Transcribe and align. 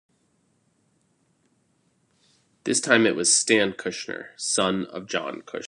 This 2.63 2.79
time 2.81 3.05
it 3.05 3.15
was 3.15 3.33
Stan 3.35 3.73
Kushner, 3.73 4.29
son 4.35 4.85
of 4.87 5.05
John 5.05 5.43
Kushner. 5.43 5.59